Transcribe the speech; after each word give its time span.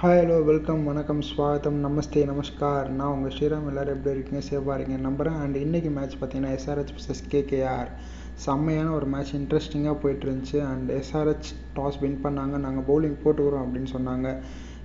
Hi 0.00 0.18
hello 0.20 0.44
welcome 0.44 0.84
வணக்கம் 0.84 1.20
ஸ்வாகத்தம் 1.20 1.76
நமஸ்தே 1.84 2.22
நமஸ்கார். 2.30 2.88
நான் 2.88 3.12
உங்கள் 3.12 3.32
ஸ்ரீராம் 3.36 3.68
எல்லோரும் 3.68 3.94
எப்படி 3.94 4.10
இருக்கீங்க? 4.14 4.42
சேஃபாக 4.48 4.74
இருக்கீங்க 4.74 5.00
நம்புகிறேன் 5.00 5.36
அண்ட் 5.42 5.56
இன்றைக்கி 5.56 5.90
மேட்ச் 5.90 6.16
பார்த்தீங்கன்னா 6.20 6.50
எஸ்ஆர்ஹெச் 6.56 6.92
vs 6.96 7.20
கேகேஆர் 7.34 7.88
செம்மையான 8.34 8.92
ஒரு 8.92 9.06
மேட்ச் 9.06 9.32
இன்ட்ரெஸ்டிங்காக 9.34 9.94
போயிட்டு 9.94 10.26
இருந்துச்சு 10.26 10.58
அண்ட் 10.72 10.90
எஸ்ஆர்ஹெச் 10.90 11.48
டாஸ் 11.76 11.98
வின் 12.00 12.20
பண்ணாங்க. 12.22 12.56
நாங்கள் 12.66 12.86
பவுலிங் 12.90 13.16
போட்டுக்கிறோம் 13.24 13.64
அப்படின்னு 13.66 13.90
சொன்னாங்க. 13.96 14.42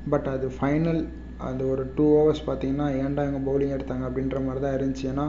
பட் 0.10 0.28
அது 0.28 0.50
ஃபைனல் 0.60 1.02
அது 1.50 1.70
ஒரு 1.70 1.93
டூ 1.96 2.05
ஹவர்ஸ் 2.18 2.48
பார்த்தீங்கன்னா 2.50 2.88
ஏன்டா 3.04 3.25
இவங்க 3.28 3.43
பவுலிங் 3.52 3.75
எடுத்தாங்க 3.78 4.07
அப்படின்ற 4.09 4.46
மாதிரி 4.46 4.64
தான் 4.66 4.78
இருந்துச்சு. 4.80 5.05
ஏன்னா 5.14 5.25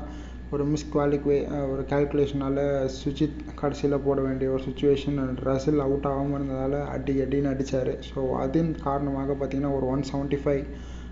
ஒரு 0.54 0.64
மிஸ் 0.70 0.90
குவாலிஃபை 0.94 1.36
ஒரு 1.72 1.82
கால்குலேஷனால் 1.90 2.58
சுஜித் 2.96 3.38
கடைசியில் 3.60 4.02
போட 4.06 4.18
வேண்டிய 4.26 4.48
ஒரு 4.54 4.62
சுச்சுவேஷன் 4.66 5.18
அண்ட் 5.22 5.40
ரசில் 5.48 5.84
அவுட் 5.84 6.08
ஆகாமல் 6.10 6.36
இருந்ததால் 6.38 6.76
அடி 6.94 7.14
அடின்னு 7.24 7.50
அடித்தார் 7.52 7.92
ஸோ 8.08 8.22
அதன் 8.42 8.72
காரணமாக 8.86 9.36
பார்த்தீங்கன்னா 9.38 9.70
ஒரு 9.78 9.86
ஒன் 9.92 10.04
செவன்ட்டி 10.10 10.38
ஃபைவ் 10.42 10.64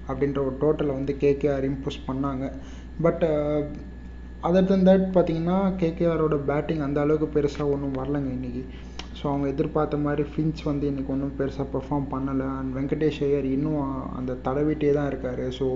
அப்படின்ற 0.08 0.40
ஒரு 0.46 0.54
டோட்டலை 0.64 0.92
வந்து 0.98 1.14
கேகேஆர் 1.24 1.66
இம்போஸ் 1.70 1.98
பண்ணாங்க. 2.08 2.44
பட் 3.06 3.24
அதர் 4.42 4.68
தன் 4.70 4.86
தட் 4.88 5.08
பார்த்தீங்கன்னா 5.16 5.56
கேகேஆரோட 5.82 6.36
பேட்டிங் 6.50 6.84
அந்த 6.88 7.00
அளவுக்கு 7.04 7.28
பெருசாக 7.36 7.72
ஒன்றும் 7.74 7.98
வரலங்க 8.00 8.30
இன்றைக்கி 8.36 8.62
ஸோ 9.18 9.24
அவங்க 9.30 9.46
எதிர்பார்த்த 9.54 10.04
மாதிரி 10.06 10.24
ஃபின்ச் 10.32 10.62
வந்து 10.70 10.84
இன்றைக்கி 10.90 11.10
ஒன்றும் 11.14 11.34
பெருசாக 11.40 11.66
பெர்ஃபார்ம் 11.74 12.06
பண்ணலை. 12.14 12.46
அண்ட் 12.58 12.72
வெங்கடேஷ் 12.76 13.22
ஐயர் 13.28 13.48
இன்னும் 13.56 13.80
அந்த 14.18 14.38
தடவிட்டே 14.46 14.92
தான் 14.98 15.10
இருக்கார். 15.12 15.44
ஸோ 15.58 15.66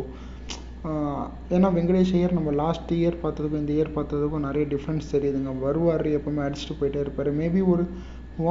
ஏன்னா 1.56 1.68
வெங்கடேஷ் 1.76 2.12
ஐயர் 2.16 2.34
நம்ம 2.38 2.50
லாஸ்ட் 2.62 2.90
இயர் 2.98 3.22
பார்த்ததுக்கும் 3.22 3.62
இந்த 3.62 3.72
இயர் 3.76 3.94
பார்த்ததுக்கும் 3.94 4.44
நிறைய 4.46 4.64
டிஃப்ரென்ஸ் 4.72 5.06
தெரியுதுங்க. 5.14 5.52
வருவார் 5.66 6.06
எப்பவுமே 6.16 6.42
அடிச்சுட்டு 6.46 6.74
போயிட்டே 6.80 7.00
இருப்பார். 7.04 7.30
மேபி 7.40 7.60
ஒரு 7.74 7.84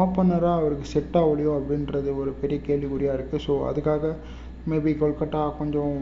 ஓப்பனராக 0.01 0.59
அவருக்கு 0.61 0.85
செட் 0.93 1.17
ஆகலையோ 1.21 1.51
அப்படின்றது 1.59 2.09
ஒரு 2.21 2.31
பெரிய 2.41 2.59
கேள்விக்குறியாக 2.67 3.17
இருக்குது 3.17 3.43
ஸோ 3.45 3.55
அதுக்காக 3.69 4.11
மேபி 4.71 4.91
கொல்கட்டா 5.01 5.41
கொஞ்சம் 5.59 5.95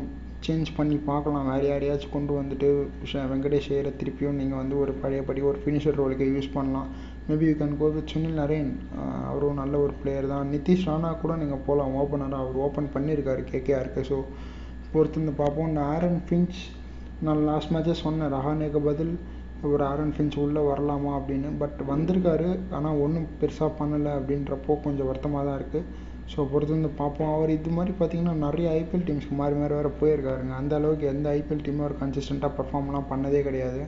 சேஞ்ச் 0.46 0.70
பண்ணி 0.78 0.98
பார்க்கலாம். 1.10 1.50
வேறு 1.52 1.66
யாரையாச்சும் 1.72 2.16
கொண்டு 2.16 2.34
வந்துட்டு 2.40 2.70
வெங்கடேஷ் 3.34 3.70
ஐயரை 3.74 3.92
திருப்பியும் 4.00 4.40
நீங்கள் 4.42 4.62
வந்து 4.62 4.76
ஒரு 4.84 4.94
பழையபடி 5.02 5.44
ஒரு 5.50 5.60
ஃபினிஷர் 5.64 6.00
ரோலுக்கு 6.02 6.28
யூஸ் 6.36 6.50
பண்ணலாம். 6.56 6.88
Maybe 7.28 7.46
you 7.50 7.56
can 7.60 7.78
go 7.82 7.90
with 7.98 8.12
Sunil 8.14 8.40
Narine 8.42 8.72
அவரும் 9.32 9.62
நல்ல 9.64 9.76
ஒரு 9.86 9.94
பிளேயர் 10.02 10.32
தான். 10.34 10.48
நிதிஷ் 10.56 10.88
ராணா 10.92 11.12
கூட 11.24 11.36
நீங்கள் 11.44 11.64
போகலாம் 11.68 11.94
ஓப்பனராக 12.04 12.44
அவர் 12.46 12.64
ஓப்பன் 12.68 12.92
பண்ணியிருக்காரு 12.96 13.44
கேகேஆருக்கு 13.54 14.04
ஸோ 14.12 14.20
பொறுத்து 14.94 15.34
பார்ப்போம். 15.42 15.70
இந்த 15.72 15.82
ஆரன் 15.96 16.22
ஃபின்ச் 16.28 16.60
நான் 17.26 17.46
லாஸ்ட் 17.50 17.74
மேட்ச்சே 17.74 17.96
சொன்னேன். 18.06 18.32
ரஹானேக்கு 18.36 18.80
பதில் 18.90 19.14
ஒரு 19.72 19.84
ஆரன் 19.90 20.14
ஃபின்ச் 20.16 20.38
உள்ளே 20.44 20.62
வரலாமா 20.70 21.12
அப்படின்னு. 21.18 21.50
பட் 21.62 21.80
வந்திருக்காரு 21.90 22.48
ஆனால் 22.78 23.00
ஒன்றும் 23.06 23.28
பெருசாக 23.42 23.72
பண்ணலை 23.80 24.12
அப்படின்றப்போ 24.20 24.76
கொஞ்சம் 24.86 25.10
வருத்தமாக 25.10 25.44
தான் 25.48 25.60
இருக்குது 25.60 26.10
ஸோ 26.32 26.40
பொறுத்து 26.52 26.90
பார்ப்போம். 27.02 27.32
அவர் 27.36 27.52
இது 27.56 27.72
மாதிரி 27.78 27.94
பார்த்தீங்கன்னா 28.00 28.34
நிறைய 28.46 28.68
ஐபிஎல் 28.80 29.06
டீம்ஸ்க்கு 29.08 29.36
மாறி 29.40 29.56
மாறி 29.62 29.74
வேறு 29.80 29.92
போயிருக்காருங்க. 30.02 30.54
அந்த 30.62 30.74
அளவுக்கு 30.80 31.06
எந்த 31.14 31.28
ஐபிஎல் 31.40 31.64
டீமும் 31.66 31.86
அவர் 31.86 32.00
கன்சிஸ்டண்ட்டாக 32.02 32.52
பர்ஃபார்ம்லாம் 32.60 33.10
பண்ணதே 33.12 33.42
கிடையாது. 33.48 33.82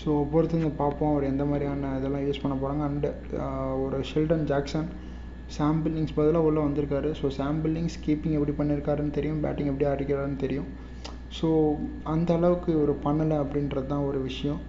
ஸோ 0.00 0.10
பொறுத்து 0.32 0.70
பார்ப்போம். 0.82 1.12
அவர் 1.12 1.30
எந்த 1.32 1.44
மாதிரியான 1.50 1.92
இதெல்லாம் 1.98 2.24
யூஸ் 2.28 2.42
பண்ண 2.44 2.54
போகிறாங்க 2.62 2.84
அண்டு 2.88 3.10
ஒரு 3.84 3.98
ஷில்டன் 4.10 4.46
ஜாக்சன் 4.52 4.88
சாம் 5.54 5.80
பில்லிங்ஸ் 5.84 6.14
பதிலாக 6.16 6.46
உள்ளே 6.48 6.60
வந்திருக்காரு. 6.66 7.10
ஸோ 7.18 7.26
சாம் 7.38 7.58
பில்லிங்ஸ் 7.64 7.98
கீப்பிங் 8.06 8.36
எப்படி 8.38 8.54
பண்ணியிருக்காருன்னு 8.60 9.16
தெரியும். 9.18 9.42
பேட்டிங் 9.44 9.70
எப்படி 9.72 9.86
ஆடிக்கிறாருன்னு 9.90 10.40
தெரியும். 10.44 10.68
ஸோ 11.38 11.48
அந்த 12.14 12.30
அளவுக்கு 12.38 12.70
இவர் 12.78 12.92
பண்ணலை 13.06 13.36
அப்படின்றது 13.44 13.88
தான் 13.92 14.06
ஒரு 14.08 14.18
விஷயம். 14.30 14.60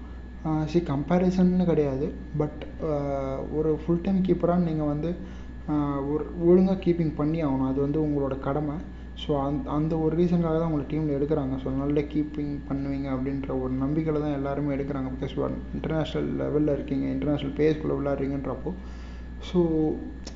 சி 0.72 0.80
கம்பேரிசன்னு 0.92 1.66
கிடையாது. 1.72 2.05
பட் 2.42 2.61
ஒரு 3.58 3.72
ஃபுல் 3.81 4.03
டைம் 4.05 4.20
கீப்பராக 4.28 4.66
நீங்கள் 4.67 4.92
வந்து 4.94 5.09
ஒரு 6.11 6.23
ஒழுங்காக 6.50 6.80
கீப்பிங் 6.83 7.16
பண்ணி 7.17 7.39
ஆகணும். 7.48 7.70
அது 7.72 7.80
வந்து 7.86 8.00
உங்களோட 8.05 8.36
கடமை. 8.45 8.75
ஸோ 9.22 9.31
அந் 9.45 9.58
அந்த 9.75 9.94
ஒரு 10.05 10.14
ரீசனுக்காக 10.20 10.58
தான் 10.59 10.70
உங்களை 10.70 10.86
டீமில் 10.92 11.16
எடுக்கிறாங்க. 11.17 11.55
ஸோ 11.64 11.67
நல்ல 11.81 12.02
கீப்பிங் 12.14 12.53
பண்ணுவீங்க 12.70 13.08
அப்படின்ற 13.16 13.50
ஒரு 13.64 13.73
நம்பிக்கையில் 13.83 14.23
தான் 14.25 14.38
எல்லாருமே 14.39 14.75
எடுக்கிறாங்க. 14.75 15.09
பிகாஸ் 15.16 15.36
இன்டர்நேஷ்னல் 15.77 16.30
லெவலில் 16.42 16.76
இருக்கீங்க. 16.77 17.05
இன்டர்நேஷ்னல் 17.15 17.55
பேஸ்குள்ளே 17.59 17.98
விளாட்றீங்கன்றப்போ 18.02 18.73
ஸோ 19.49 19.59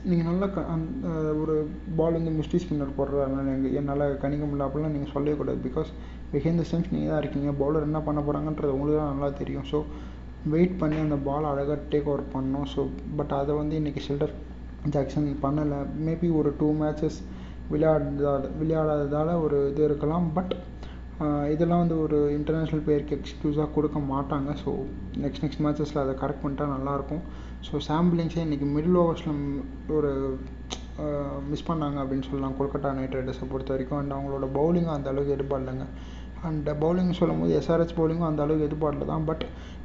நீங்கள் 0.09 0.27
நல்லா 0.29 0.47
க 0.53 0.59
அந் 0.73 0.85
ஒரு 1.41 1.55
பால் 1.97 2.17
வந்து 2.17 2.31
மிஸ்டீஸ் 2.37 2.63
ஸ்பின்னர் 2.65 2.97
போடுறதுனால 2.99 3.53
எங்கள் 3.55 3.75
என்னால் 3.79 4.03
கணிக்க 4.23 4.43
முடியல. 4.45 4.67
அப்படிலாம் 4.67 4.95
நீங்கள் 4.95 5.13
சொல்லவே 5.15 5.35
கூடாது. 5.39 5.59
பிகாஸ் 5.67 5.89
பிஹைண்ட் 6.33 6.61
த 6.61 6.65
சென்ஸ் 6.71 6.91
நீங்கள் 6.93 7.11
தான் 7.13 7.21
இருக்கீங்க. 7.23 7.51
பவுலர் 7.61 7.87
என்ன 7.89 7.99
பண்ண 8.07 8.19
போகிறாங்கன்றது 8.27 8.75
உங்களுக்கு 8.75 8.99
தான் 9.01 9.13
நல்லா 9.15 9.29
தெரியும். 9.41 9.67
ஸோ 9.71 9.79
வெயிட் 10.53 10.79
பண்ணி 10.81 10.97
அந்த 11.05 11.17
பால் 11.27 11.49
அழகாக 11.51 11.77
டேக் 11.91 12.09
ஓவர் 12.11 12.25
பண்ணோம் 12.35 12.67
ஸோ 12.73 12.83
பட் 13.17 13.33
அதை 13.39 13.55
வந்து 13.61 13.75
இன்றைக்கி 13.81 14.01
ஷெல்டர் 14.07 14.33
ஜாக்சன் 14.95 15.29
பண்ணலை. 15.45 15.79
மேபி 16.07 16.29
ஒரு 16.41 16.51
டூ 16.61 16.69
மேட்சஸ் 16.83 17.19
விளையாடுதா 17.73 18.33
விளையாடாததால் 18.61 19.33
ஒரு 19.45 19.57
இது 19.71 19.83
இருக்கலாம். 19.89 20.25
பட் 20.37 20.53
இதெல்லாம் 21.53 21.81
வந்து 21.83 21.97
ஒரு 22.03 22.17
இன்டர்நேஷ்னல் 22.37 22.83
பிளேயருக்கு 22.85 23.15
எக்ஸ்க்யூஸாக 23.17 23.67
கொடுக்க 23.75 23.97
மாட்டாங்க. 24.13 24.49
ஸோ 24.61 24.71
நெக்ஸ்ட் 25.23 25.43
நெக்ஸ்ட் 25.43 25.63
மேட்சஸில் 25.65 26.01
அதை 26.03 26.13
கரெக்ட் 26.21 26.43
பண்ணிட்டா 26.43 26.65
நல்லாயிருக்கும். 26.75 27.23
ஸோ 27.67 27.81
சாம்பிளிங்ஸே 27.89 28.41
இன்றைக்கி 28.45 28.67
மிடில் 28.75 28.97
ஓவர்ஸில் 29.01 29.35
ஒரு 29.97 30.11
மிஸ் 31.51 31.67
பண்ணாங்க 31.67 31.97
அப்படின்னு 32.03 32.27
சொல்லலாம். 32.29 32.55
கொல்கட்டா 32.59 32.89
நைட் 32.99 33.15
ரைடர்ஸை 33.17 33.45
பொறுத்த 33.51 33.73
வரைக்கும். 33.73 33.99
அண்ட் 34.01 34.15
அவங்களோட 34.15 34.47
பவுலிங்கும் 34.57 34.95
அந்த 34.95 35.09
அளவுக்கு 35.11 35.35
எதிர்பார்டலைங்க 35.35 35.85
அண்ட் 36.49 36.69
பவுலிங் 36.83 37.17
சொல்லும் 37.19 37.41
போது 37.41 37.53
எஸ்ஆர்ஹெச் 37.59 37.97
பவுலிங்கும் 37.99 38.29
அந்த 38.29 38.41
அளவுக்கு 38.45 38.67
எதிர்பார்டல 38.69 39.07
தான். 39.11 39.25
பட் 39.29 39.43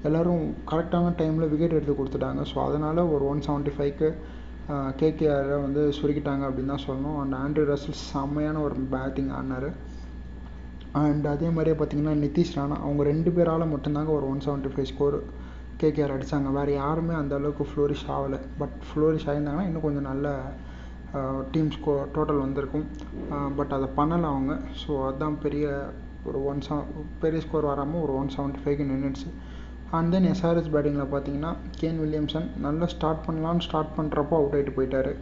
எல்லோரும் 0.09 0.45
கரெக்டான 0.71 1.13
டைமில் 1.21 1.51
விக்கெட் 1.53 1.77
எடுத்து 1.79 1.97
கொடுத்துட்டாங்க. 1.99 2.43
ஸோ 2.53 2.57
அதனால் 2.69 3.01
ஒரு 3.15 3.25
ஒன் 3.33 3.45
செவன்ட்டி 3.49 3.75
ஃபைவ்க்கு 3.77 4.09
கேகேஆரை 5.01 5.59
வந்து 5.67 5.83
சுருக்கிட்டாங்க 5.99 6.45
அப்படின்னு 6.49 6.73
தான் 6.75 6.87
சொல்லணும். 6.87 7.19
அண்ட் 7.23 7.37
ஆண்ட்ரி 7.43 7.67
ரசல் 7.73 8.01
செம்மையான 8.13 8.63
ஒரு 8.69 8.87
பேட்டிங் 8.95 9.31
ஆடினார். 9.39 9.69
அண்ட் 11.01 11.27
அதே 11.33 11.49
மாதிரியே 11.55 11.77
பார்த்தீங்கன்னா 11.79 12.15
நிதிஷ் 12.25 12.55
ராணா 12.57 12.77
அவங்க 12.85 13.03
ரெண்டு 13.11 13.31
பேரால் 13.37 13.73
மட்டும்தாங்க 13.73 14.11
ஒரு 14.19 14.27
one 14.33 14.45
seventy 14.47 14.71
five 14.75 14.91
score 14.93 15.17
KKR 15.81 16.15
அடித்தாங்க 16.15 16.51
வேறு 16.59 16.73
யாருமே 16.83 17.15
அந்த 17.21 17.33
அளவுக்கு 17.39 17.65
ஃப்ளோரிஷ் 17.71 18.05
ஆகலை. 18.17 18.39
பட் 18.61 18.77
ஃப்ளோரிஷ் 18.89 19.27
ஆகியிருந்தாங்கன்னா 19.29 19.69
இன்னும் 19.69 19.87
கொஞ்சம் 19.87 20.09
நல்ல 20.11 20.29
டீம் 21.53 21.71
ஸ்கோ 21.77 21.93
டோட்டல் 22.15 22.41
வந்திருக்கும். 22.45 22.87
பட் 23.59 23.75
அதை 23.77 23.89
பண்ணலை 23.99 24.29
அவங்க. 24.35 24.55
ஸோ 24.81 24.91
அதுதான் 25.09 25.37
பெரிய 25.45 25.67
ஒரு 26.29 26.39
ஒன் 26.51 26.63
செவன் 26.67 26.89
பெரிய 27.23 27.41
ஸ்கோர் 27.45 27.71
வராமல் 27.73 28.03
ஒரு 28.05 28.13
ஒன் 28.21 28.33
செவன்ட்டி 28.37 28.63
ஃபைவ்க்கு 28.63 28.87
நின்றுச்சு 28.93 29.29
அண்ட் 29.97 30.11
தென் 30.15 30.29
எஸ்ஆர்எஸ் 30.31 30.73
பேட்டிங்கில் 30.75 31.13
பார்த்தீங்கன்னா 31.13 31.53
கேன் 31.81 32.01
வில்லியம்சன் 32.05 32.49
நல்லா 32.65 32.87
ஸ்டார்ட் 32.95 33.23
பண்ணலான்னு 33.27 33.65
ஸ்டார்ட் 33.67 33.93
பண்ணுறப்போ 33.99 34.37
அவுட் 34.39 34.57
ஆகிட்டு 34.59 34.77
போயிட்டார். 34.79 35.13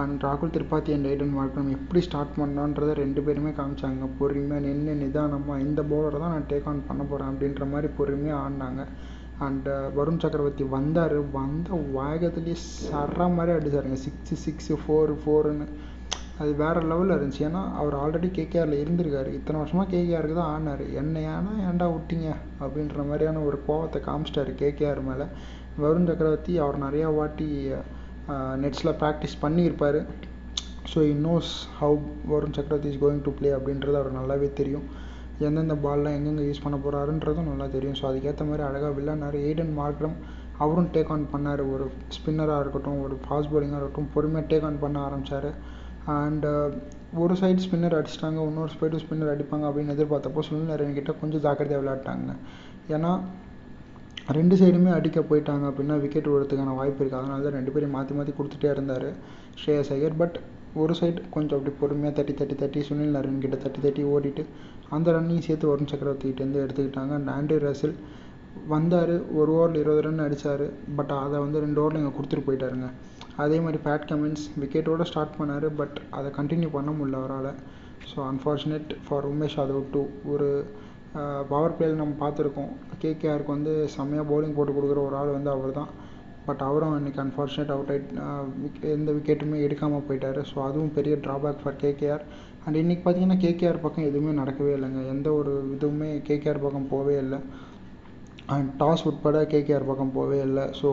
அண்ட் 0.00 0.22
ராகுல் 0.26 0.52
திரிபாதி 0.54 0.92
அண்ட் 0.94 1.08
ஐடன் 1.10 1.34
மார்க்கம் 1.36 1.68
எப்படி 1.76 2.00
ஸ்டார்ட் 2.06 2.36
பண்ணலான்றதை 2.38 2.94
ரெண்டு 3.00 3.20
பேருமே 3.26 3.50
காமிச்சாங்க. 3.58 4.06
பொறுமையாக 4.18 4.64
நின்று 4.66 4.94
நிதானமாக 5.02 5.64
இந்த 5.66 5.80
பவுலரை 5.90 6.18
தான் 6.22 6.34
நான் 6.34 6.48
டேக் 6.52 6.68
ஆன் 6.70 6.86
பண்ண 6.88 7.02
போகிறேன் 7.10 7.30
அப்படின்ற 7.32 7.66
மாதிரி 7.72 7.88
பொறுமையாக 7.98 8.42
ஆடினாங்க. 8.44 8.84
அண்ட் 9.46 9.68
வருண் 9.98 10.20
சக்கரவர்த்தி 10.24 10.64
வந்தார். 10.76 11.16
வந்த 11.38 11.78
வேகத்துலேயே 11.98 12.58
சர 12.90 13.28
மாதிரி 13.36 13.52
அடிச்சாருங்க. 13.58 13.98
சிக்ஸு 14.06 14.36
சிக்ஸு 14.46 14.76
ஃபோர் 14.82 15.14
ஃபோருன்னு 15.22 15.66
அது 16.42 16.52
வேறு 16.60 16.80
லெவலில் 16.90 17.16
இருந்துச்சு. 17.16 17.42
ஏன்னா 17.48 17.60
அவர் 17.80 17.96
ஆல்ரெடி 18.02 18.28
கேகேஆரில் 18.38 18.80
இருந்திருக்காரு. 18.84 19.32
இத்தனை 19.38 19.58
வருஷமாக 19.60 19.90
கேகேஆருக்கு 19.96 20.36
தான் 20.38 20.52
ஆனார் 20.54 20.84
என்ன 21.00 21.20
ஏன்னா 21.34 21.52
ஏன்டா 21.68 21.86
விட்டீங்க? 21.96 22.30
அப்படின்ற 22.64 23.02
மாதிரியான 23.10 23.42
ஒரு 23.48 23.58
கோவத்தை 23.68 24.00
காமிச்சிட்டாரு 24.08 24.54
கேகேஆர் 24.62 25.02
மேலே. 25.10 25.26
வருண் 25.82 26.08
சக்கரவர்த்தி 26.10 26.54
அவர் 26.64 26.84
நிறையா 26.86 27.10
வாட்டி 27.18 27.48
நெட்ஸில் 28.62 28.96
ப்ராக்டிஸ் 29.02 29.36
பண்ணியிருப்பார். 29.44 29.98
So 30.92 30.98
he 31.10 31.12
knows 31.26 31.50
how 31.80 31.98
Varun 32.32 32.56
Chakravarthy 32.58 32.90
is 32.92 33.02
going 33.02 33.24
to 33.26 33.32
play 33.38 33.50
அப்படின்றது 33.58 33.98
அவர் 34.00 34.18
நல்லாவே 34.18 34.48
தெரியும். 34.60 34.86
எந்தெந்த 35.46 35.74
பால்லாம் 35.84 36.16
எங்கெங்கே 36.16 36.44
யூஸ் 36.48 36.64
பண்ண 36.64 36.76
போகிறாருன்றதும் 36.84 37.48
நல்லா 37.50 37.66
தெரியும். 37.76 37.96
ஸோ 38.00 38.04
அதுக்கேற்ற 38.10 38.44
மாதிரி 38.50 38.64
அழகாக 38.68 38.92
விளையாடினார். 38.98 39.36
எய்டன் 39.46 39.72
மார்க்ரம் 39.80 40.16
அவரும் 40.64 40.90
டேக் 40.94 41.12
ஆன் 41.14 41.30
பண்ணார். 41.32 41.62
ஒரு 41.74 41.84
ஸ்பின்னராக 42.16 42.62
இருக்கட்டும் 42.64 43.00
ஒரு 43.06 43.14
ஃபாஸ்ட் 43.24 43.50
பவுலிங்காக 43.52 43.80
இருக்கட்டும் 43.80 44.12
பொறுமையாக 44.14 44.48
டேக் 44.52 44.66
ஆன் 44.68 44.82
பண்ண 44.84 44.98
ஆரம்பித்தார் 45.08 45.50
அண்டு 46.14 46.50
ஒரு 47.22 47.34
சைடு 47.40 47.62
ஸ்பின்னர் 47.64 47.96
அடிச்சிட்டாங்க 47.98 48.40
இன்னொரு 48.50 48.72
சைடு 48.74 49.00
ஸ்பின்னர் 49.04 49.32
அடிப்பாங்க 49.34 49.64
அப்படின்னு 49.68 49.94
எதிர்பார்த்தப்போ 49.96 50.42
சுனில் 50.48 50.70
நரேன் 50.72 50.96
கிட்டே 50.98 51.12
கொஞ்சம் 51.22 51.42
ஜாக்கிரதையாக 51.46 51.82
விளையாட்டாங்க. 51.82 52.30
ஏன்னா 52.96 53.12
ரெண்டு 54.36 54.54
சைடுமே 54.60 54.90
அடிக்க 54.96 55.20
போயிட்டாங்க 55.30 55.64
அப்படின்னா 55.70 55.96
விக்கெட் 56.02 56.28
விடுறதுக்கான 56.32 56.74
வாய்ப்பு 56.80 57.00
இருக்குது 57.02 57.20
அதனால 57.20 57.42
தான் 57.46 57.56
ரெண்டு 57.58 57.72
பேரும் 57.72 57.94
மாற்றி 57.96 58.12
மாற்றி 58.18 58.32
கொடுத்துட்டே 58.36 58.68
இருந்தார் 58.74 59.08
ஸ்ரேயஸ் 59.60 59.90
ஐயர். 59.96 60.16
பட் 60.22 60.36
ஒரு 60.82 60.92
சைடு 60.98 61.18
கொஞ்சம் 61.34 61.56
அப்படி 61.58 61.72
பொறுமையாக 61.80 62.14
தட்டி 62.18 62.34
தட்டி 62.38 62.54
தட்டி 62.62 62.80
சுனில் 62.86 63.14
நரன் 63.16 63.42
கிட்ட 63.42 63.56
தட்டி 63.64 63.80
தட்டி 63.86 64.02
ஓடிட்டு 64.12 64.42
அந்த 64.96 65.12
ரன்னையும் 65.16 65.46
சேர்த்து 65.48 65.70
வருண் 65.70 65.90
சக்கரவர்த்திகிட்டேருந்து 65.92 66.62
எடுத்துக்கிட்டாங்க. 66.64 67.12
அண்ட் 67.18 67.32
ஆண்ட்ரி 67.34 67.58
ரசில் 67.66 67.94
வந்தார். 68.72 69.14
ஒரு 69.38 69.50
ஓவரில் 69.58 69.80
இருபது 69.82 70.02
ரன் 70.06 70.24
அடித்தார் 70.26 70.64
பட் 70.98 71.12
அதை 71.24 71.36
வந்து 71.44 71.62
ரெண்டு 71.64 71.80
ஓவரில் 71.82 72.00
இங்கே 72.02 72.14
கொடுத்துட்டு 72.16 72.46
போயிட்டாருங்க. 72.48 72.88
அதே 73.44 73.56
மாதிரி 73.64 73.78
பேட் 73.86 74.08
கமின்ஸ் 74.10 74.44
விக்கெட்டோடு 74.62 75.06
ஸ்டார்ட் 75.10 75.38
பண்ணார். 75.38 75.68
பட் 75.82 75.96
அதை 76.18 76.30
கண்டினியூ 76.38 76.70
பண்ண 76.76 76.90
முடியல 76.98 77.20
அவரால். 77.22 77.52
So 78.10 78.18
unfortunate 78.30 78.90
for 79.06 79.26
Umesh 79.32 79.58
Yadav 79.60 79.86
too 79.94 80.02
ஒரு 80.32 80.48
பவர் 81.50 81.74
பிளேயில் 81.76 82.00
நம்ம 82.00 82.14
பார்த்துருக்கோம். 82.22 82.70
கேகேஆருக்கு 83.02 83.54
வந்து 83.56 83.72
செம்மையாக 83.94 84.28
பவுலிங் 84.30 84.56
போட்டு 84.56 84.72
கொடுக்குற 84.76 85.00
ஒரு 85.08 85.16
ஆள் 85.20 85.36
வந்து 85.36 85.50
அவர் 85.52 85.78
தான் 85.78 85.90
பட் 86.46 86.62
அவரும் 86.68 86.96
இன்னைக்கு 87.00 87.20
அன்ஃபார்ச்சுனேட் 87.24 87.72
அவுட் 87.74 87.90
ஆயிட் 87.92 88.10
எந்த 88.94 89.10
விக்கெட்டுமே 89.16 89.58
எடுக்காமல் 89.66 90.04
போயிட்டார். 90.08 90.40
ஸோ 90.50 90.56
அதுவும் 90.68 90.94
பெரிய 90.96 91.14
ட்ராபேக் 91.26 91.62
ஃபார் 91.62 91.78
கேகேஆர் 91.84 92.24
அண்ட் 92.64 92.78
இன்றைக்கி 92.80 93.02
பார்த்தீங்கன்னா 93.04 93.38
கேகேஆர் 93.44 93.82
பக்கம் 93.84 94.08
எதுவுமே 94.10 94.32
நடக்கவே 94.40 94.72
இல்லைங்க. 94.76 95.00
எந்த 95.14 95.28
ஒரு 95.40 95.52
இதுவுமே 95.76 96.10
கேகேஆர் 96.28 96.64
பக்கம் 96.64 96.90
போகவே 96.92 97.16
இல்லை. 97.24 97.38
அண்ட் 98.54 98.70
டாஸ் 98.82 99.06
உட்பட 99.10 99.38
கேகேஆர் 99.54 99.90
பக்கம் 99.90 100.14
போகவே 100.18 100.40
இல்லை. 100.48 100.64
ஸோ 100.80 100.90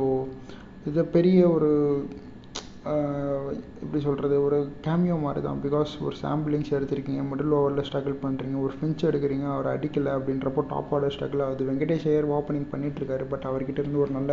இது 0.89 1.01
பெரிய 1.17 1.39
ஒரு 1.55 1.71
எப்படி 3.81 3.99
சொல்கிறது 4.05 4.35
ஒரு 4.45 4.57
கேமியோ 4.85 5.15
மாதிரி 5.23 5.41
தான் 5.47 5.59
பிகாஸ் 5.65 5.91
ஒரு 6.05 6.15
சாம்பிளிங்ஸ் 6.21 6.71
எடுத்திருக்கீங்க 6.77 7.23
மிடில் 7.31 7.53
ஓவரில் 7.57 7.85
ஸ்ட்ரகிள் 7.87 8.15
பண்ணுறீங்க 8.23 8.57
ஒரு 8.65 8.73
ஃபின்ச் 8.77 9.05
எடுக்கிறீங்க 9.09 9.45
அவர் 9.55 9.67
அடிக்கலை 9.73 10.11
அப்படின்றப்போ 10.17 10.61
டாப் 10.71 10.93
ஆர்டர் 10.95 11.13
ஸ்ட்ரகிள் 11.15 11.43
ஆகுது. 11.47 11.67
வெங்கடேஷ் 11.69 12.07
ஐயர் 12.11 12.27
ஓப்பனிங் 12.37 12.67
பண்ணிகிட்ருக்காரு 12.73 13.27
பட் 13.33 13.45
அவர்கிட்ட 13.49 13.83
இருந்து 13.83 14.01
ஒரு 14.05 14.11
நல்ல 14.17 14.31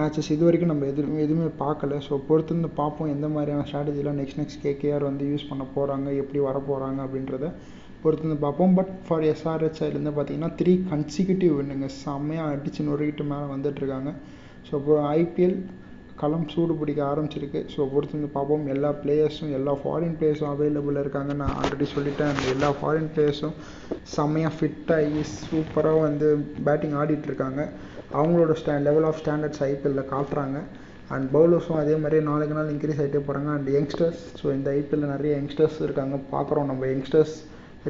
மேட்சஸ் 0.00 0.30
இது 0.34 0.44
வரைக்கும் 0.48 0.72
நம்ம 0.72 0.86
எது 0.92 1.06
எதுவுமே 1.26 1.48
பார்க்கல. 1.64 2.00
ஸோ 2.08 2.20
பொறுத்திருந்து 2.28 2.70
பார்ப்போம் 2.82 3.12
எந்த 3.14 3.28
மாதிரியான 3.36 3.64
ஸ்ட்ராட்டஜிலாம் 3.70 4.20
நெக்ஸ்ட் 4.22 4.40
நெக்ஸ்ட் 4.42 4.62
கேகேஆர் 4.66 5.08
வந்து 5.10 5.24
யூஸ் 5.32 5.48
பண்ண 5.52 5.64
போகிறாங்க 5.76 6.08
எப்படி 6.22 6.40
வர 6.48 6.58
போகிறாங்க 6.70 7.00
அப்படின்றத 7.06 7.48
பொறுத்திருந்து 8.04 8.40
பார்ப்போம். 8.46 8.74
பட் 8.78 8.92
ஃபார் 9.06 9.26
எஸ்ஆர்எச் 9.32 9.80
சைட்லேருந்து 9.80 10.16
பார்த்தீங்கன்னா 10.18 10.52
த்ரீ 10.60 10.74
கன்சிக்யூட்டிவ் 10.92 11.54
வின்னுங்க. 11.60 11.88
செம்மையாக 12.04 12.52
அடித்து 12.54 12.90
நொறுக்கிட்டு 12.90 13.26
மேலே 13.32 13.48
வந்துட்டுருக்காங்க. 13.56 14.12
ஸோ 14.68 14.72
இப்போ 14.80 14.94
ஐபிஎல் 15.18 15.58
களம் 16.22 16.46
சூடு 16.52 16.74
பிடிக்க 16.80 17.00
ஆரம்பிச்சிருக்கு. 17.10 17.60
ஸோ 17.74 17.80
பொறுத்து 17.92 18.28
பார்ப்போம். 18.36 18.64
எல்லா 18.74 18.90
பிளேயர்ஸும் 19.02 19.54
எல்லா 19.58 19.72
ஃபாரின் 19.82 20.16
பிளேயர்ஸும் 20.18 20.50
அவைலபிளாக 20.52 21.04
இருக்காங்க 21.04 21.32
நான் 21.42 21.54
ஆல்ரெடி 21.60 21.88
சொல்லிட்டேன். 21.94 22.30
அந்த 22.32 22.44
எல்லா 22.54 22.70
ஃபாரின் 22.80 23.10
பிளேயர்ஸும் 23.14 23.56
செம்மையாக 24.16 24.52
ஃபிட்டாகி 24.58 25.22
சூப்பராக 25.38 26.04
வந்து 26.06 26.28
பேட்டிங் 26.68 26.96
ஆடிட்டுருக்காங்க 27.02 27.60
அவங்களோட 28.18 28.54
ஸ்டா 28.60 28.76
லெவல் 28.88 29.08
ஆஃப் 29.10 29.20
ஸ்டாண்டர்ட்ஸ் 29.22 29.64
ஐபிஎல்லில் 29.70 30.10
காட்டுறாங்க. 30.14 30.58
அண்ட் 31.14 31.28
பவுலர்ஸும் 31.36 31.80
அதே 31.82 31.94
மாதிரி 32.02 32.18
நாளுக்கு 32.30 32.56
நாள் 32.56 32.72
இன்க்ரீஸ் 32.72 33.00
ஆகிட்டே 33.02 33.22
போகிறாங்க 33.28 33.50
அண்ட் 33.56 33.70
யங்ஸ்டர்ஸ் 33.76 34.20
ஸோ 34.40 34.46
இந்த 34.56 34.68
ஐபிஎல்லில் 34.80 35.12
நிறைய 35.14 35.32
யங்ஸ்டர்ஸ் 35.40 35.78
இருக்காங்க. 35.86 36.16
பார்க்குறோம் 36.34 36.68
நம்ம 36.72 36.82
யங்ஸ்டர்ஸ் 36.92 37.36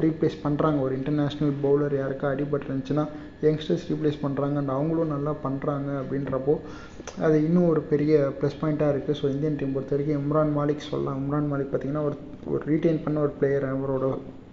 ரீப்ளேஸ் 0.03 0.35
பண்ணுறாங்க 0.43 0.79
ஒரு 0.79 0.93
இன்டர்நேஷ்னல் 0.97 1.53
பவுலர் 1.63 1.95
யாருக்கா 1.99 2.27
அடிபட்டுருந்துச்சுன்னா 2.33 3.03
யங்ஸ்டர்ஸ் 3.45 3.85
ரீப்ளேஸ் 3.91 4.19
பண்ணுறாங்க 4.23 4.55
அண்ட் 4.61 4.73
அவங்களும் 4.75 5.13
நல்லா 5.15 5.33
பண்ணுறாங்க 5.45 5.89
அப்படின்றப்போ 6.01 6.53
அது 7.25 7.35
இன்னும் 7.47 7.67
ஒரு 7.67 7.81
பெரிய 7.81 8.13
ப்ளஸ் 8.39 8.59
பாயிண்ட்டாக 8.61 8.93
இருக்குது 8.93 9.17
ஸோ 9.21 9.25
இந்தியன் 9.33 9.57
டீம் 9.59 9.73
பொறுத்த 9.73 9.95
வரைக்கும் 9.95 10.21
இம்ரான் 10.21 10.53
மாலிக் 10.57 10.87
சொல்லலாம். 10.89 11.17
இம்ரான் 11.23 11.49
மாலிக் 11.51 11.71
பார்த்திங்கன்னா 11.71 12.03
ஒரு 12.09 12.17
ஒரு 12.53 12.63
ரீட்டைன் 12.71 13.03
பண்ண 13.03 13.19
ஒரு 13.19 13.33
பிளேயர் 13.39 13.67
அவரோட 13.71 14.07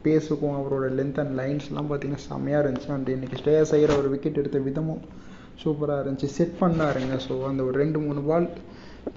பேஸுக்கும் 0.05 0.57
அவரோட 0.59 0.87
லென்த் 0.99 1.21
அண்ட் 1.23 1.35
லைன்ஸ்லாம் 1.41 1.89
பார்த்திங்கன்னா 1.91 2.25
செம்மையாக 2.29 2.63
இருந்துச்சு. 2.65 2.91
அண்ட் 2.97 3.09
இன்றைக்கி 3.17 3.39
ஸ்டேயர் 3.43 3.71
செய்கிற 3.73 3.97
ஒரு 3.97 4.09
விக்கெட் 4.09 4.41
எடுத்த 4.43 4.59
விதமும் 4.59 5.03
சூப்பராக 5.65 6.03
இருந்துச்சு. 6.05 6.31
செட் 6.39 6.59
பண்ணாருங்க. 6.61 7.15
ஸோ 7.29 7.37
அந்த 7.45 7.63
ஒரு 7.63 7.77
ரெண்டு 7.85 7.99
மூணு 7.99 8.21
பால் 8.21 8.49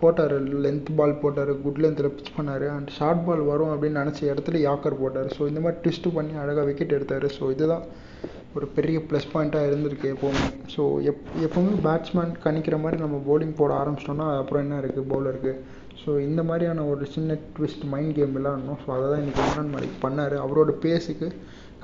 போட்டார் 0.02 0.36
லென்த் 0.66 0.90
பால் 1.00 1.20
போட்டார் 1.24 1.52
குட் 1.64 1.82
லென்த்தில் 1.84 2.14
பிச் 2.18 2.36
பண்ணார் 2.38 2.66
அண்ட் 2.76 2.92
ஷார்ட் 2.98 3.26
பால் 3.28 3.44
வரும் 3.50 3.72
அப்படின்னு 3.74 4.02
நினச்ச 4.02 4.20
இடத்துல 4.32 4.60
யாக்கர் 4.68 5.02
போட்டார். 5.02 5.30
ஸோ 5.38 5.42
இந்த 5.52 5.62
மாதிரி 5.64 5.80
ட்விஸ்ட்டு 5.84 6.14
பண்ணி 6.18 6.34
அழகாக 6.44 6.66
விக்கெட் 6.70 6.96
எடுத்தார். 6.98 7.28
ஸோ 7.38 7.44
இதுதான் 7.56 7.86
ஒரு 8.58 8.66
பெரிய 8.78 8.98
ப்ளஸ் 9.10 9.28
பாயிண்ட்டாக 9.34 9.68
இருந்திருக்கு 9.70 10.08
எப்போவுமே. 10.14 10.46
ஸோ 10.76 10.84
எப் 11.10 11.22
எப்போவுமே 11.46 11.74
பேட்ஸ்மேன் 11.86 12.34
கணிக்கிற 12.46 12.78
மாதிரி 12.84 12.98
நம்ம 13.04 13.20
பவுலிங் 13.30 13.56
போட 13.60 13.72
ஆரம்பிச்சிட்டோம்னா 13.82 14.28
அப்புறம் 14.42 14.64
என்ன 14.66 14.80
இருக்குது 14.84 15.10
பவுலருக்கு 15.14 15.54
ஸோ 16.02 16.12
இந்த 16.28 16.42
மாதிரியான 16.50 16.86
ஒரு 16.92 17.06
சின்ன 17.16 17.38
ட்விஸ்ட் 17.56 17.84
மைண்ட் 17.94 18.14
கேம் 18.18 18.36
விளாடணும் 18.38 18.80
ஸோ 18.84 18.90
அதை 18.96 19.06
தான் 19.12 19.22
இன்றைக்கி 19.24 19.42
இம்ரான் 19.48 19.74
மாலிக் 19.76 19.98
பண்ணார். 20.06 20.36
அவரோட 20.46 20.72
பேஸுக்கு 20.86 21.28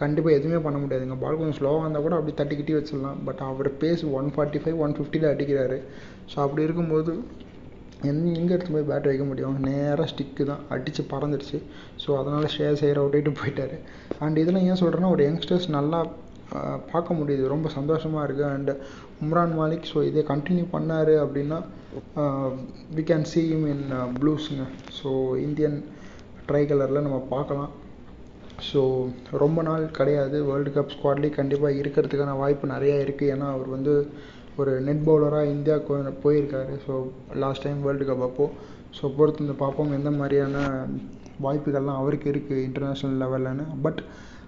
கண்டிப்பாக 0.01 0.37
எதுவுமே 0.37 0.59
பண்ண 0.65 0.77
முடியாதுங்க. 0.81 1.15
பால் 1.23 1.37
கொஞ்சம் 1.39 1.57
ஸ்லோவாக 1.59 1.83
இருந்தால் 1.85 2.05
கூட 2.05 2.15
அப்படி 2.17 2.33
தட்டிக்கிட்டே 2.39 2.77
வச்சிடலாம். 2.77 3.19
But 3.27 3.41
our 3.49 3.69
pace 3.83 4.03
one 4.19 4.29
forty 4.35 4.61
five 4.63 4.79
one 4.85 4.95
ஃபிஃப்டியில் 4.97 5.31
அடிக்கிறாரு. 5.33 5.77
ஸோ 6.31 6.37
அப்படி 6.45 6.65
இருக்கும்போது 6.67 7.13
எந் 8.09 8.21
எங்கே 8.39 8.53
எடுத்து 8.55 8.73
போய் 8.75 8.87
பேட் 8.89 9.07
வைக்க 9.09 9.23
முடியும்? 9.29 9.55
நேராக 9.67 10.07
ஸ்டிக்கு 10.11 10.43
தான். 10.49 10.63
அடித்து 10.73 11.03
பறந்துடுச்சு. 11.13 11.57
ஸோ 12.03 12.09
அதனால் 12.19 12.53
ஷேர் 12.55 12.79
செய்கிற 12.81 13.01
அவுட்டிட்டு 13.03 13.31
போயிட்டார். 13.39 13.75
அண்ட் 14.23 14.41
இதெல்லாம் 14.43 14.67
ஏன் 14.69 14.81
சொல்கிறேன்னா 14.81 15.11
ஒரு 15.15 15.23
யங்ஸ்டர்ஸ் 15.29 15.67
நல்லா 15.77 15.99
பார்க்க 16.91 17.17
முடியுது. 17.19 17.45
ரொம்ப 17.53 17.67
சந்தோஷமாக 17.77 18.25
இருக்குது 18.27 18.51
அண்டு 18.55 18.73
உம்ரான் 19.23 19.55
மாலிக் 19.59 19.89
ஸோ 19.93 19.99
இதே 20.09 20.21
கண்டினியூ 20.29 20.65
பண்ணார் 20.75 21.13
அப்படின்னா 21.23 21.57
we 22.97 23.03
can 23.09 23.27
see 23.31 23.41
him 23.55 23.67
in 23.73 23.85
ப்ளூஸுங்க 24.19 24.65
so 24.99 25.09
Indian 25.47 25.77
try 26.49 26.63
கலரில் 26.69 27.05
நம்ம 27.07 27.19
பார்க்கலாம். 27.35 27.71
ஸோ 28.69 28.81
ரொம்ப 29.43 29.59
நாள் 29.69 29.83
கிடையாது. 29.97 30.37
வேர்ல்டு 30.49 30.71
கப் 30.75 30.93
ஸ்குவாட்லேயே 30.93 31.33
கண்டிப்பாக 31.39 31.79
இருக்கிறதுக்கான 31.81 32.37
வாய்ப்பு 32.43 32.73
நிறையா 32.75 32.95
இருக்குது 33.05 33.31
ஏன்னா 33.33 33.49
அவர் 33.55 33.69
வந்து 33.75 33.93
ஒரு 34.61 34.71
நெட் 34.87 35.03
பவுலராக 35.07 35.51
இந்தியாவுக்கு 35.55 36.13
போயிருக்காரு. 36.23 36.73
So 36.85 36.93
last 37.43 37.65
time 37.65 37.81
world 37.87 38.07
cup 38.09 38.25
அப்போது 38.29 38.53
ஸோ 38.99 39.11
பொறுத்து 39.17 39.55
பார்ப்போம். 39.63 39.91
எந்த 39.99 40.11
மாதிரியான 40.19 40.57
வாய்ப்புகள்லாம் 41.45 41.99
அவருக்கு 42.01 42.27
இருக்குது 42.33 42.63
international 42.67 43.19
லெவல்லன்னு 43.23 43.65
but 43.85 43.99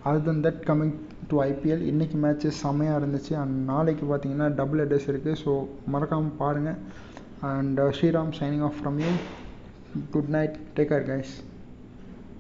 other 0.08 0.26
than 0.28 0.44
that 0.46 0.62
coming 0.70 0.96
to 1.32 1.38
IPL 1.44 1.84
இன்றைக்கி 1.92 2.18
மேட்ச்சஸ் 2.24 2.62
செம்மையாக 2.66 3.00
இருந்துச்சு. 3.02 3.34
அண்ட் 3.42 3.56
நாளைக்கு 3.72 4.06
பார்த்தீங்கன்னா 4.12 4.48
டபுள் 4.62 4.82
ஹெட்டர்ஸ் 4.84 5.10
இருக்குது 5.12 5.40
ஸோ 5.44 5.54
மறக்காமல் 5.96 6.40
பாருங்கள் 6.42 6.80
and 7.50 7.78
uh, 7.80 7.92
Sriram 7.98 8.32
signing 8.40 8.64
off 8.68 8.78
from 8.80 8.98
you 9.04 9.12
good 10.16 10.32
night 10.36 10.56
take 10.78 10.92
care 10.92 11.06
guys 11.10 11.34